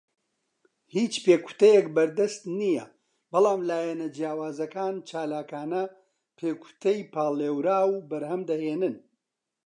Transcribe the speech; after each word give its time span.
هیچ 0.95 1.13
پێکوتەیەک 1.25 1.87
بەردەست 1.95 2.41
نییە، 2.59 2.85
بەڵام 3.31 3.61
لایەنە 3.69 4.07
جیاوازەکان 4.15 4.95
چالاکانە 5.09 5.83
پێکوتەی 6.39 6.99
پاڵێوراو 7.13 7.91
بەرهەم 8.09 8.41
دەهێنن. 8.49 8.95